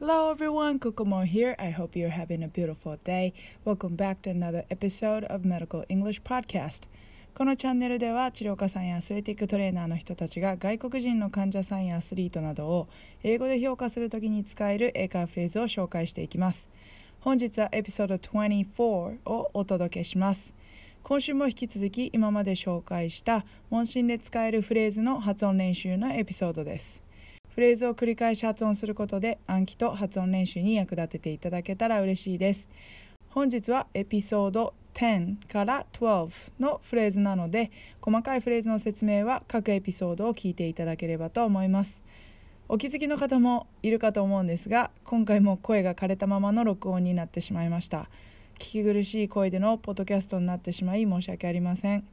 [0.00, 1.54] Hello everyone, Kokomo here.
[1.58, 3.34] I hope you're having a beautiful day.
[3.66, 6.84] Welcome back to another episode of Medical English Podcast.
[7.34, 12.88] このチャンネルでは治療家さんやアスレティックトレーナーの人たちが外国人の患者さんやアスリートなどを
[13.22, 16.70] 英語で評価するときに使える英会話フレーズを紹介していきます。
[17.20, 20.54] 本日はエピソード24をお届けします。
[21.02, 27.02] 今週も引き続き今まで紹介した問診で使えるフレーズの発音練習のエピソードです。
[27.60, 32.70] フレーズを繰り返し発音することで暗記と発音練習に役立てていただけたら嬉しいです。
[33.28, 42.02] 本日はエピソード10から12のフレーズなので細かいフレーズの説明は各エピソードを聞いていただければと思います。
[42.66, 48.08] お気づきの方もいるかと思うんですが今回も声が枯れたままの録音になってしまいました。
[48.54, 52.08] 聞き苦しい声でのポッドキャストになってしまい申し訳ありません。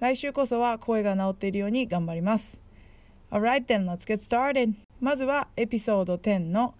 [0.00, 2.60] 来週こそは声が治っているように頑張ります。
[3.30, 4.87] Alright then, let's get started.
[4.99, 6.75] まずはエピソード10の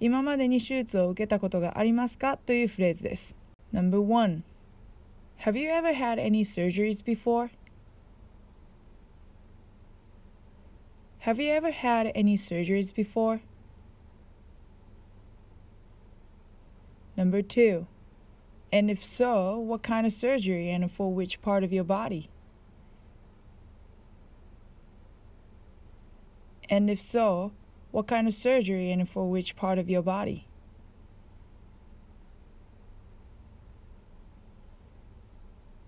[0.00, 3.34] 今までに手術を受けたことがありますかというフレーズです。
[3.72, 4.42] No.1
[5.40, 7.50] Have you ever had any surgeries before?
[11.20, 13.40] Have you ever had any surgeries before?
[17.16, 17.86] Number two,
[18.72, 22.28] and if so, what kind of surgery and for which part of your body?
[26.69, 27.51] And if so,
[27.91, 30.47] what kind of surgery and for which part of your body?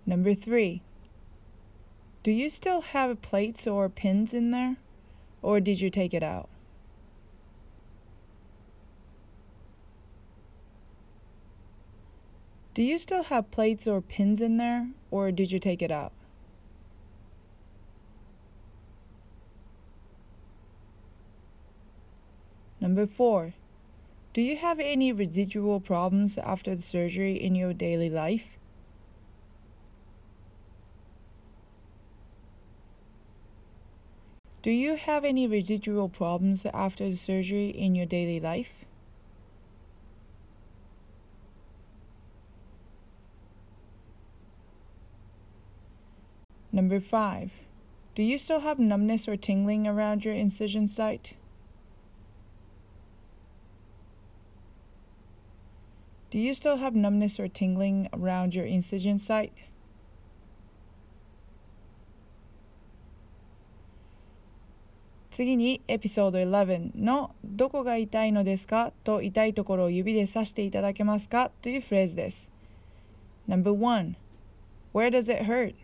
[0.05, 0.81] Number three,
[2.23, 4.77] do you still have plates or pins in there?
[5.41, 6.49] Or did you take it out?
[12.73, 16.13] Do you still have plates or pins in there, or did you take it out?
[22.81, 23.53] Number four,
[24.33, 28.57] do you have any residual problems after the surgery in your daily life?
[34.63, 38.83] Do you have any residual problems after the surgery in your daily life?
[46.71, 47.51] Number five,
[48.15, 51.35] do you still have numbness or tingling around your incision site?
[56.30, 59.52] Do you still have numbness or tingling around your incision site?
[65.30, 72.50] Next, エピソード11の「どこが痛いのですか?」と痛いところを指で指していただけますかというフレーズです。
[73.46, 74.14] No.1
[74.94, 75.74] Where does it hurt?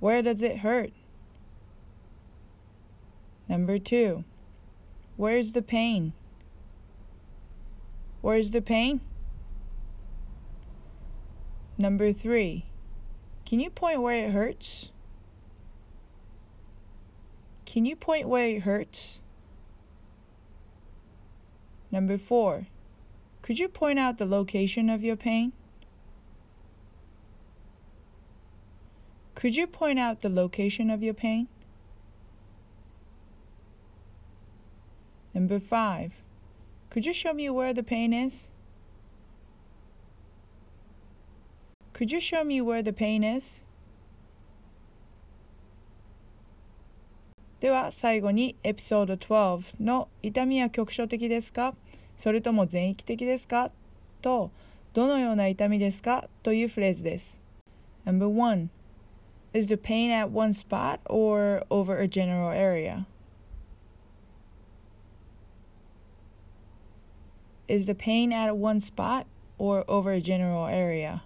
[0.00, 0.92] Where does it hurt?
[3.48, 4.24] Number two,
[5.16, 6.12] where's the pain?
[8.21, 9.01] Where's the pain?
[11.77, 12.65] Number three,
[13.45, 14.91] can you point where it hurts?
[17.65, 19.19] Can you point where it hurts?
[21.89, 22.67] Number four,
[23.41, 25.53] could you point out the location of your pain?
[29.33, 31.47] Could you point out the location of your pain?
[35.33, 36.11] Number five,
[36.91, 38.51] could you show me where the pain is?
[41.93, 43.63] Could you show me where the pain is?
[47.61, 51.75] では最後にエピソード12の痛みは局所的ですか
[52.17, 53.71] それとも全域的ですか
[54.21, 54.51] と
[54.93, 57.39] どのような痛みですかというフレーズです。
[58.03, 58.67] No.1
[59.53, 63.05] Is the pain at one spot or over a general area?
[67.67, 69.27] Is the pain at one spot
[69.57, 71.23] or over a general area?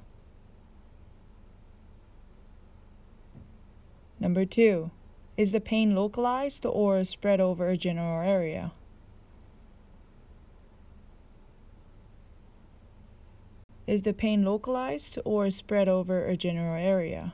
[4.20, 4.92] Number two,
[5.38, 8.72] is the pain localized or spread over a general area?
[13.88, 17.34] Is the pain localized or spread over a general area?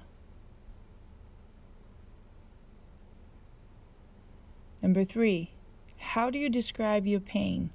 [4.81, 5.51] Number three,
[5.98, 7.69] how do you describe your pain?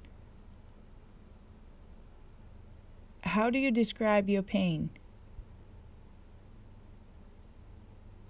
[3.37, 4.89] How do you describe your pain?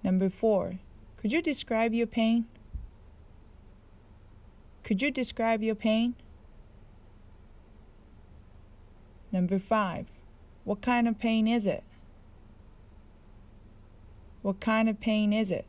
[0.03, 0.79] Number four,
[1.15, 2.43] could you describe your pain?
[4.83, 6.15] Could you describe your pain?
[9.31, 10.07] Number five,
[10.65, 11.85] what kind of pain is it?
[14.41, 15.65] What kind of pain is it?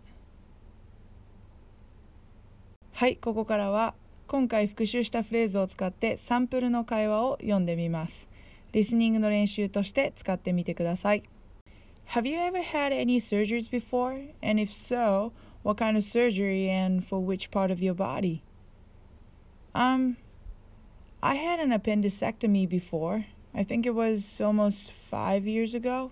[2.92, 3.94] はい、ここからは
[4.26, 8.26] 今回復習したフレーズを使ってサンプルの会話を読んでみます。
[8.71, 11.23] リスニングの練習として使ってみてください。
[12.09, 14.33] Have you ever had any surgeries before?
[14.41, 15.31] And if so,
[15.63, 18.41] what kind of surgery and for which part of your body?
[19.73, 20.17] Um,
[21.21, 23.25] I had an appendectomy before.
[23.55, 26.11] I think it was almost five years ago.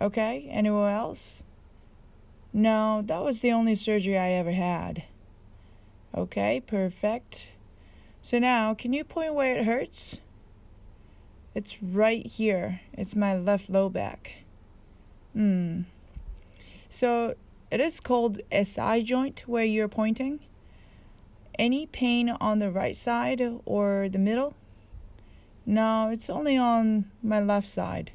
[0.00, 1.42] Okay, anyone else?
[2.52, 5.04] No, that was the only surgery I ever had.
[6.14, 7.50] Okay, perfect.
[8.20, 10.20] So now, can you point where it hurts?
[11.57, 12.81] It's right here.
[12.93, 14.43] It's my left low back.
[15.33, 15.81] Hmm.
[16.87, 17.33] So
[17.71, 20.41] it is called a SI joint where you're pointing.
[21.57, 24.53] Any pain on the right side or the middle?
[25.65, 28.11] No, it's only on my left side.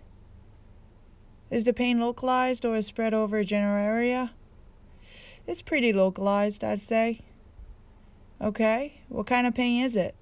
[1.51, 4.31] Is the pain localized or is spread over a general area?
[5.49, 7.23] It's pretty localized, I'd say.
[8.41, 10.15] Okay, what kind of pain is it?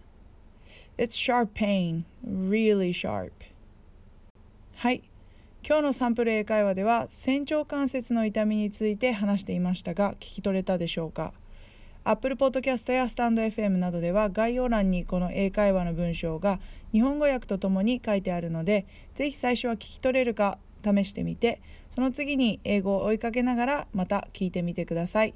[1.00, 3.32] It's sharp pain, really sharp.
[4.74, 5.02] はい。
[5.66, 11.32] 今日のサンプル英会話では仙腸関節の痛みについて話していましたが聞き取れたでしょうか
[12.04, 16.60] ？Apple Podcast やスタンド FM などでは概要欄にこの英会話の文章が
[16.92, 21.62] 日本語訳とともに書いてあるのでぜひ最初は聞き取れるか試してみて
[21.94, 25.32] その次に英語を追いかけながらまた聞いてみてください。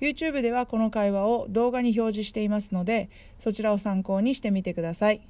[0.00, 5.20] YouTube ではこの会話を動画に表示していますのでそちらを参考にしてみてください。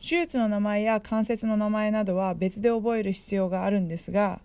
[0.00, 4.40] 手術の名前や関節の名前などは別で覚える必要があるんですが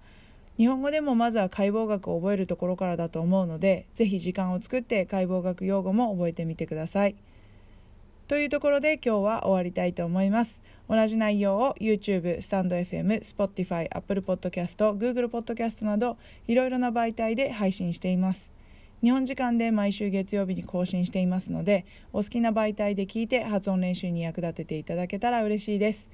[0.58, 7.16] 日本語でもまずは解剖学を覚えるところからだと思うのでぜひ時間を作って解剖学用語も覚えてみてください。
[8.30, 10.62] というところで今日は終わりたいと思います。
[10.88, 16.16] 同じ内容を YouTube、スタンド FM、Spotify、Apple Podcast、Google Podcast など
[16.48, 18.59] いろいろな媒体で配信しています。
[19.02, 26.10] 日本時間で毎週月曜日に更新していますのでお好きな媒体で聞いて発音練習に役立てていただけたら嬉しいです。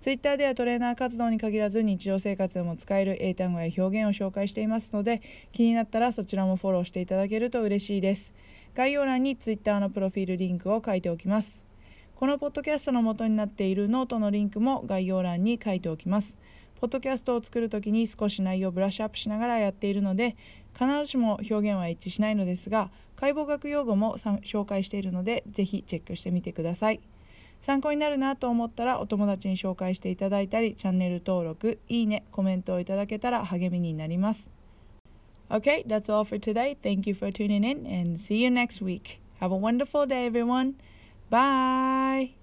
[0.00, 5.20] Twitter ではトレーナー活動に限らず日常生活でも使える英単語や表現を紹介していますので
[5.52, 8.32] 気になったらそちらもフォローしていただけると嬉しいです。
[8.74, 11.66] 概要欄に Twitter のプロフィールリンクを書いておきます。
[12.14, 16.38] このポッドキャストの元になっているノートのリンクも概要欄に書いておきます。
[16.80, 20.34] ポッドキャストを作るときに少し内容をブラッシュアップしながらやっているので
[20.74, 27.00] 必ずしも表現は一致しないのですが解剖学用語も紹介しているのでぜひチェックしてみてください
[27.60, 34.50] 参考になるなと思ったらお友達に紹介していただいたりチャンネル登録いいねコメントをいただけたら励みになります
[35.50, 36.76] Okay, that's all for today.
[36.80, 39.20] Thank you for tuning in and see you next week.
[39.40, 40.76] Have a wonderful day, everyone.
[41.28, 42.34] Bye.